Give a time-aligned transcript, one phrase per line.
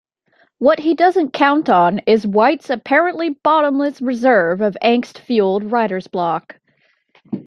[0.57, 6.55] What he doesn't count on is White's apparently bottomless reserve of angst-fueled writer's block.